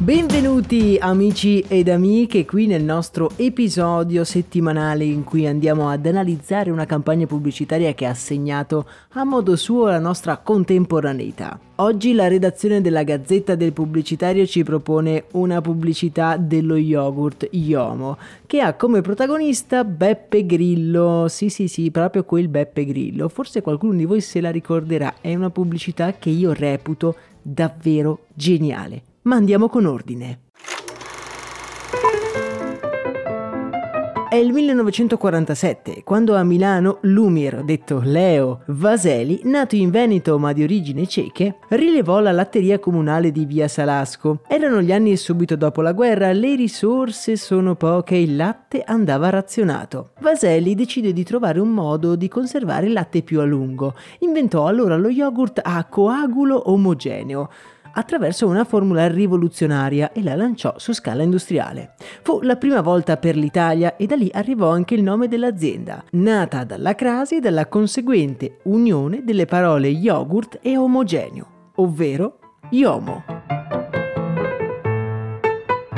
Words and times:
Benvenuti 0.00 0.96
amici 0.96 1.58
ed 1.66 1.88
amiche 1.88 2.44
qui 2.44 2.68
nel 2.68 2.84
nostro 2.84 3.32
episodio 3.34 4.22
settimanale 4.22 5.02
in 5.02 5.24
cui 5.24 5.44
andiamo 5.44 5.88
ad 5.88 6.06
analizzare 6.06 6.70
una 6.70 6.86
campagna 6.86 7.26
pubblicitaria 7.26 7.92
che 7.94 8.06
ha 8.06 8.14
segnato 8.14 8.88
a 9.14 9.24
modo 9.24 9.56
suo 9.56 9.86
la 9.86 9.98
nostra 9.98 10.36
contemporaneità. 10.36 11.58
Oggi 11.76 12.12
la 12.12 12.28
redazione 12.28 12.80
della 12.80 13.02
Gazzetta 13.02 13.56
del 13.56 13.72
Pubblicitario 13.72 14.46
ci 14.46 14.62
propone 14.62 15.24
una 15.32 15.60
pubblicità 15.60 16.36
dello 16.36 16.76
yogurt 16.76 17.48
Yomo 17.50 18.18
che 18.46 18.60
ha 18.60 18.74
come 18.74 19.00
protagonista 19.00 19.82
Beppe 19.82 20.46
Grillo. 20.46 21.26
Sì, 21.28 21.48
sì, 21.48 21.66
sì, 21.66 21.90
proprio 21.90 22.22
quel 22.22 22.46
Beppe 22.46 22.84
Grillo. 22.84 23.28
Forse 23.28 23.62
qualcuno 23.62 23.94
di 23.94 24.04
voi 24.04 24.20
se 24.20 24.40
la 24.40 24.52
ricorderà. 24.52 25.16
È 25.20 25.34
una 25.34 25.50
pubblicità 25.50 26.12
che 26.12 26.30
io 26.30 26.52
reputo 26.52 27.16
davvero 27.42 28.26
geniale. 28.32 29.02
Ma 29.28 29.36
andiamo 29.36 29.68
con 29.68 29.84
ordine. 29.84 30.40
È 34.30 34.36
il 34.36 34.52
1947, 34.52 36.02
quando 36.02 36.34
a 36.34 36.42
Milano 36.42 36.96
Lumir, 37.02 37.62
detto 37.62 38.00
Leo 38.02 38.62
Vaseli, 38.68 39.40
nato 39.44 39.76
in 39.76 39.90
Veneto 39.90 40.38
ma 40.38 40.54
di 40.54 40.62
origini 40.62 41.06
ceche, 41.06 41.56
rilevò 41.68 42.20
la 42.20 42.32
latteria 42.32 42.78
comunale 42.78 43.30
di 43.30 43.44
via 43.44 43.68
Salasco. 43.68 44.40
Erano 44.48 44.80
gli 44.80 44.92
anni 44.92 45.14
subito 45.18 45.56
dopo 45.56 45.82
la 45.82 45.92
guerra, 45.92 46.32
le 46.32 46.54
risorse 46.56 47.36
sono 47.36 47.74
poche 47.74 48.14
e 48.14 48.22
il 48.22 48.36
latte 48.36 48.82
andava 48.82 49.28
razionato. 49.28 50.12
Vaseli 50.20 50.74
decide 50.74 51.12
di 51.12 51.24
trovare 51.24 51.60
un 51.60 51.68
modo 51.68 52.16
di 52.16 52.28
conservare 52.28 52.86
il 52.86 52.92
latte 52.94 53.20
più 53.20 53.40
a 53.40 53.44
lungo. 53.44 53.94
Inventò 54.20 54.66
allora 54.66 54.96
lo 54.96 55.10
yogurt 55.10 55.60
a 55.62 55.84
coagulo 55.84 56.70
omogeneo 56.70 57.50
attraverso 57.98 58.46
una 58.46 58.64
formula 58.64 59.08
rivoluzionaria 59.08 60.12
e 60.12 60.22
la 60.22 60.36
lanciò 60.36 60.74
su 60.76 60.92
scala 60.92 61.24
industriale. 61.24 61.94
Fu 62.22 62.40
la 62.42 62.54
prima 62.54 62.80
volta 62.80 63.16
per 63.16 63.36
l'Italia 63.36 63.96
e 63.96 64.06
da 64.06 64.14
lì 64.14 64.30
arrivò 64.32 64.70
anche 64.70 64.94
il 64.94 65.02
nome 65.02 65.26
dell'azienda, 65.26 66.04
nata 66.12 66.62
dalla 66.62 66.94
crasi 66.94 67.36
e 67.36 67.40
dalla 67.40 67.66
conseguente 67.66 68.58
unione 68.64 69.24
delle 69.24 69.46
parole 69.46 69.88
yogurt 69.88 70.60
e 70.62 70.76
omogeneo, 70.76 71.72
ovvero 71.74 72.38
Iomo. 72.70 73.24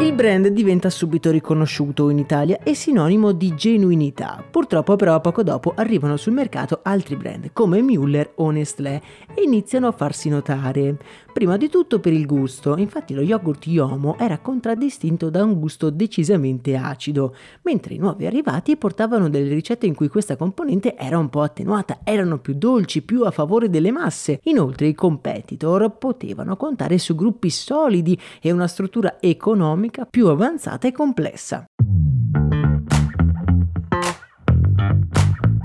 Il 0.00 0.12
brand 0.12 0.46
diventa 0.46 0.90
subito 0.90 1.32
riconosciuto 1.32 2.08
in 2.08 2.18
Italia 2.18 2.60
e 2.62 2.74
sinonimo 2.74 3.32
di 3.32 3.56
genuinità. 3.56 4.44
Purtroppo 4.48 4.94
però 4.94 5.20
poco 5.20 5.42
dopo 5.42 5.72
arrivano 5.74 6.16
sul 6.16 6.34
mercato 6.34 6.80
altri 6.84 7.16
brand 7.16 7.50
come 7.52 7.80
Müller 7.80 8.30
o 8.36 8.50
Nestlé 8.50 9.02
e 9.34 9.42
iniziano 9.42 9.88
a 9.88 9.92
farsi 9.92 10.28
notare. 10.28 10.96
Prima 11.32 11.56
di 11.56 11.68
tutto 11.68 11.98
per 11.98 12.12
il 12.12 12.26
gusto, 12.26 12.76
infatti 12.76 13.12
lo 13.12 13.22
yogurt 13.22 13.66
Yomo 13.66 14.16
era 14.18 14.38
contraddistinto 14.38 15.30
da 15.30 15.42
un 15.44 15.58
gusto 15.58 15.90
decisamente 15.90 16.76
acido, 16.76 17.34
mentre 17.62 17.94
i 17.94 17.98
nuovi 17.98 18.26
arrivati 18.26 18.76
portavano 18.76 19.28
delle 19.28 19.52
ricette 19.52 19.86
in 19.86 19.94
cui 19.94 20.08
questa 20.08 20.36
componente 20.36 20.96
era 20.96 21.18
un 21.18 21.28
po' 21.28 21.42
attenuata, 21.42 22.00
erano 22.02 22.38
più 22.38 22.54
dolci, 22.54 23.02
più 23.02 23.22
a 23.22 23.30
favore 23.30 23.68
delle 23.68 23.92
masse. 23.92 24.40
Inoltre 24.44 24.86
i 24.86 24.94
competitor 24.94 25.96
potevano 25.98 26.56
contare 26.56 26.98
su 26.98 27.14
gruppi 27.14 27.50
solidi 27.50 28.18
e 28.40 28.50
una 28.50 28.66
struttura 28.66 29.18
economica 29.20 29.87
più 30.10 30.28
avanzata 30.28 30.86
e 30.86 30.92
complessa. 30.92 31.64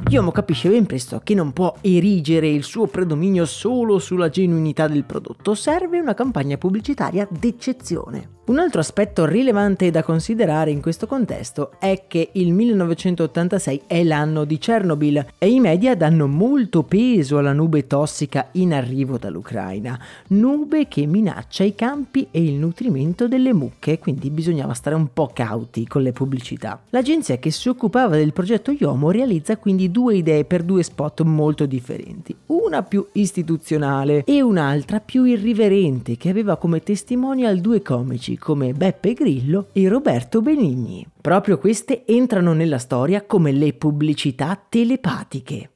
Yomo 0.10 0.32
capisce 0.32 0.70
ben 0.70 0.86
presto 0.86 1.22
che 1.24 1.34
non 1.34 1.54
può 1.54 1.74
erigere 1.82 2.48
il 2.48 2.62
suo 2.62 2.86
predominio 2.86 3.46
solo 3.46 3.98
sulla 3.98 4.30
genuinità 4.30 4.88
del 4.88 5.06
prodotto, 5.06 5.56
serve 5.56 6.00
una 6.00 6.14
campagna 6.14 6.58
pubblicitaria 6.58 7.28
d'eccezione. 7.30 8.42
Un 8.46 8.60
altro 8.60 8.82
aspetto 8.82 9.26
rilevante 9.26 9.90
da 9.90 10.04
considerare 10.04 10.70
in 10.70 10.82
questo 10.82 11.08
contesto 11.08 11.72
è 11.80 12.04
che 12.10 12.32
il 12.34 12.52
1986 12.52 13.84
è 13.88 14.04
l'anno 14.04 14.44
di 14.44 14.58
Chernobyl 14.58 15.26
e 15.38 15.50
i 15.50 15.62
media 15.62 15.96
danno 15.96 16.28
molto 16.28 16.84
peso 16.84 17.38
alla 17.38 17.54
nube 17.54 17.88
tossica 17.88 18.50
in 18.54 18.74
arrivo 18.74 19.18
dall'Ucraina, 19.18 19.98
nube 20.28 20.90
che 20.90 21.06
minaccia 21.06 21.64
i 21.64 21.74
campi 21.74 22.28
e 22.32 22.44
il 22.44 22.56
nutrimento 22.56 23.30
delle 23.30 23.54
mucche, 23.54 23.98
quindi 23.98 24.30
bisognava 24.30 24.74
stare 24.74 24.98
un 24.98 25.08
po' 25.14 25.32
cauti 25.34 25.88
con 25.88 26.02
le 26.02 26.12
pubblicità. 26.12 26.82
L'agenzia 26.90 27.38
che 27.38 27.50
si 27.50 27.70
occupava 27.70 28.18
del 28.18 28.34
progetto 28.34 28.72
Yomo 28.72 29.10
realizza 29.10 29.56
quindi 29.56 29.90
due 29.90 30.18
idee 30.18 30.44
per 30.44 30.64
due 30.64 30.84
spot 30.84 31.22
molto 31.22 31.66
differenti, 31.66 32.36
una 32.48 32.84
più 32.84 33.08
istituzionale 33.14 34.26
e 34.26 34.42
un'altra 34.42 35.00
più 35.00 35.24
irriverente 35.24 36.18
che 36.18 36.28
aveva 36.28 36.58
come 36.58 36.84
testimonial 36.84 37.60
due 37.60 37.82
comici 37.82 38.32
come 38.38 38.74
Beppe 38.74 39.14
Grillo 39.14 39.70
e 39.74 39.88
Roberto 39.88 40.42
Benigni. 40.42 41.06
Proprio 41.22 41.58
queste 41.58 42.06
entrano 42.06 42.54
nella 42.54 42.78
storia 42.78 43.26
come 43.26 43.52
le 43.52 43.74
pubblicità 43.74 44.62
telepatiche. 44.68 45.73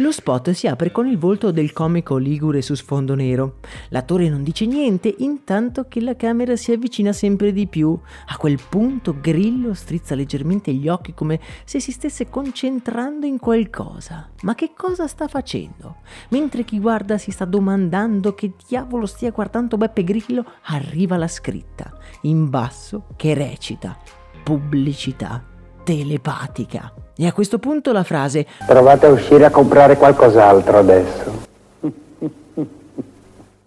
Lo 0.00 0.12
spot 0.12 0.50
si 0.52 0.68
apre 0.68 0.92
con 0.92 1.08
il 1.08 1.18
volto 1.18 1.50
del 1.50 1.72
comico 1.72 2.18
Ligure 2.18 2.62
su 2.62 2.74
sfondo 2.74 3.16
nero. 3.16 3.56
L'attore 3.88 4.28
non 4.28 4.44
dice 4.44 4.64
niente, 4.64 5.12
intanto 5.18 5.88
che 5.88 6.00
la 6.00 6.14
camera 6.14 6.54
si 6.54 6.70
avvicina 6.70 7.12
sempre 7.12 7.52
di 7.52 7.66
più. 7.66 7.98
A 8.26 8.36
quel 8.36 8.60
punto 8.68 9.16
Grillo 9.20 9.74
strizza 9.74 10.14
leggermente 10.14 10.72
gli 10.72 10.88
occhi 10.88 11.14
come 11.14 11.40
se 11.64 11.80
si 11.80 11.90
stesse 11.90 12.28
concentrando 12.28 13.26
in 13.26 13.40
qualcosa. 13.40 14.30
Ma 14.42 14.54
che 14.54 14.70
cosa 14.76 15.08
sta 15.08 15.26
facendo? 15.26 15.96
Mentre 16.28 16.62
chi 16.62 16.78
guarda 16.78 17.18
si 17.18 17.32
sta 17.32 17.44
domandando 17.44 18.34
che 18.34 18.52
diavolo 18.68 19.04
stia 19.04 19.32
guardando 19.32 19.76
Beppe 19.76 20.04
Grillo, 20.04 20.44
arriva 20.66 21.16
la 21.16 21.26
scritta 21.26 21.92
in 22.22 22.48
basso 22.48 23.06
che 23.16 23.34
recita 23.34 23.98
pubblicità 24.44 25.44
telepatica. 25.82 26.92
E 27.20 27.26
a 27.26 27.32
questo 27.32 27.58
punto 27.58 27.90
la 27.90 28.04
frase 28.04 28.46
Provate 28.64 29.06
a 29.06 29.10
uscire 29.10 29.44
a 29.44 29.50
comprare 29.50 29.96
qualcos'altro 29.96 30.78
adesso. 30.78 31.46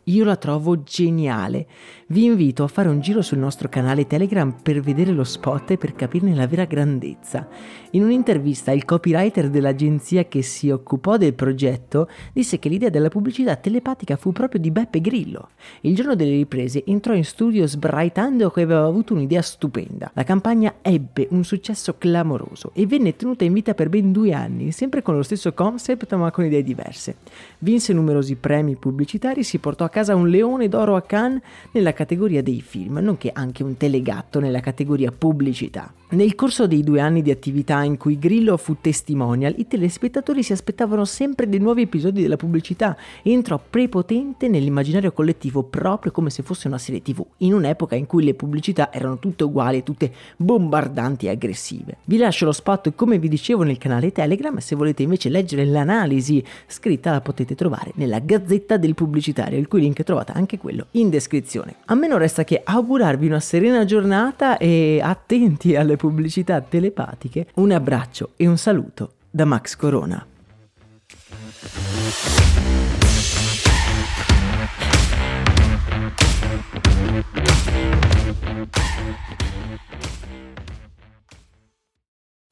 io 0.04 0.24
la 0.24 0.38
trovo 0.38 0.84
geniale. 0.84 1.68
Vi 2.12 2.26
invito 2.26 2.66
a 2.66 2.68
fare 2.68 2.90
un 2.90 3.00
giro 3.00 3.22
sul 3.22 3.38
nostro 3.38 3.70
canale 3.70 4.06
Telegram 4.06 4.54
per 4.62 4.82
vedere 4.82 5.14
lo 5.14 5.24
spot 5.24 5.72
e 5.72 5.78
per 5.78 5.94
capirne 5.94 6.36
la 6.36 6.46
vera 6.46 6.66
grandezza. 6.66 7.48
In 7.92 8.04
un'intervista 8.04 8.74
il 8.74 8.84
copywriter 8.84 9.50
dell'agenzia 9.50 10.26
che 10.26 10.42
si 10.42 10.70
occupò 10.70 11.16
del 11.16 11.34
progetto 11.34 12.10
disse 12.34 12.60
che 12.60 12.68
l'idea 12.68 12.90
della 12.90 13.08
pubblicità 13.08 13.56
telepatica 13.56 14.18
fu 14.18 14.34
proprio 14.34 14.60
di 14.60 14.72
Beppe 14.72 15.00
Grillo. 15.00 15.52
Il 15.82 15.96
giorno 15.96 16.16
delle 16.16 16.32
riprese 16.32 16.84
entrò 16.86 17.14
in 17.14 17.24
studio 17.24 17.66
sbraitando 17.66 18.50
che 18.50 18.64
aveva 18.64 18.84
avuto 18.84 19.14
un'idea 19.14 19.42
stupenda. 19.42 20.12
La 20.14 20.26
campagna 20.26 20.76
ebbe 20.82 21.28
un 21.32 21.46
successo 21.46 21.96
clamoroso 21.98 22.72
e 22.74 22.88
venne 22.88 23.16
tenuta 23.16 23.46
in 23.46 23.54
vita 23.54 23.74
per 23.74 23.88
ben 23.88 24.12
due 24.12 24.34
anni, 24.34 24.74
sempre 24.74 25.02
con 25.02 25.16
lo 25.16 25.24
stesso 25.24 25.54
concept 25.54 26.14
ma 26.16 26.30
con 26.30 26.44
idee 26.44 26.62
diverse. 26.62 27.16
Vinse 27.60 27.94
numerosi 27.94 28.36
premi 28.36 28.76
pubblicitari, 28.76 29.44
si 29.44 29.60
portò 29.60 29.86
a 29.86 29.90
casa 29.90 30.14
un 30.14 30.28
leone 30.28 30.68
d'oro 30.68 30.98
a 30.98 31.02
Cannes 31.02 31.42
nella 31.72 31.94
categoria 32.02 32.42
dei 32.42 32.62
film, 32.62 32.98
nonché 32.98 33.30
anche 33.32 33.62
un 33.64 33.78
telegatto 33.78 34.40
nella 34.40 34.60
categoria 34.60 35.12
pubblicità. 35.12 35.94
Nel 36.12 36.36
corso 36.36 36.68
dei 36.68 36.84
due 36.84 37.00
anni 37.00 37.22
di 37.22 37.32
attività 37.32 37.84
in 37.84 37.96
cui 37.96 38.20
Grillo 38.20 38.58
fu 38.58 38.76
testimonial, 38.82 39.54
i 39.58 39.68
telespettatori 39.68 40.44
si 40.44 40.52
aspettavano 40.52 41.06
sempre 41.06 41.48
dei 41.48 41.60
nuovi 41.60 41.84
episodi 41.84 42.22
della 42.22 42.36
pubblicità 42.36 42.98
e 43.22 43.32
entrò 43.32 43.58
prepotente 43.58 44.50
nell'immaginario 44.50 45.14
collettivo 45.14 45.64
proprio 45.64 46.12
come 46.12 46.30
se 46.30 46.44
fosse 46.44 46.68
una 46.68 46.78
serie 46.78 47.02
tv, 47.02 47.24
in 47.38 47.54
un'epoca 47.54 47.96
in 47.96 48.08
cui 48.08 48.26
le 48.26 48.34
pubblicità 48.34 48.92
erano 48.92 49.20
tutte 49.20 49.46
uguali 49.46 49.78
e 49.78 49.84
tutte 49.84 50.12
bombardanti 50.36 51.28
e 51.28 51.30
aggressive. 51.30 51.98
Vi 52.04 52.18
lascio 52.18 52.44
lo 52.44 52.52
spot 52.52 52.94
come 52.94 53.18
vi 53.18 53.30
dicevo 53.30 53.64
nel 53.64 53.78
canale 53.78 54.12
Telegram, 54.12 54.58
se 54.58 54.76
volete 54.76 55.04
invece 55.04 55.30
leggere 55.30 55.64
l'analisi 55.64 56.44
scritta 56.68 57.12
la 57.12 57.22
potete 57.22 57.56
trovare 57.56 57.92
nella 57.96 58.20
Gazzetta 58.20 58.76
del 58.76 58.96
Pubblicitario, 58.96 59.58
il 59.58 59.70
cui 59.70 59.80
link 59.80 60.04
trovate 60.04 60.34
anche 60.34 60.58
quello 60.58 60.88
in 60.92 61.10
descrizione. 61.10 61.76
A 61.92 61.94
me 61.94 62.08
non 62.08 62.20
resta 62.20 62.46
che 62.46 62.62
augurarvi 62.64 63.26
una 63.26 63.42
serena 63.42 63.84
giornata 63.84 64.58
e 64.58 65.02
attenti 65.04 65.76
alle 65.76 65.98
pubblicità 65.98 66.62
telepatiche. 66.62 67.48
Un 67.56 67.72
abbraccio 67.72 68.30
e 68.38 68.48
un 68.48 68.58
saluto 68.58 69.16
da 69.30 69.44
Max 69.44 69.76
Corona. 69.76 70.26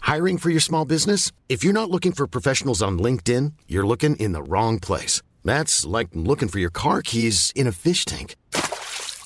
Hiring 0.01 0.37
for 0.37 0.49
your 0.49 0.59
small 0.59 0.83
business? 0.83 1.31
If 1.47 1.63
you're 1.63 1.71
not 1.71 1.89
looking 1.89 2.11
for 2.13 2.27
professionals 2.27 2.81
on 2.81 2.97
LinkedIn, 2.97 3.53
you're 3.67 3.87
looking 3.87 4.17
in 4.17 4.33
the 4.33 4.41
wrong 4.41 4.79
place. 4.79 5.21
That's 5.45 5.85
like 5.85 6.09
looking 6.13 6.49
for 6.49 6.59
your 6.59 6.71
car 6.71 7.01
keys 7.01 7.53
in 7.55 7.67
a 7.67 7.71
fish 7.71 8.03
tank. 8.03 8.35